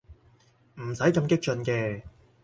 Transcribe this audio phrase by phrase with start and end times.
[0.81, 2.01] 唔使咁激進嘅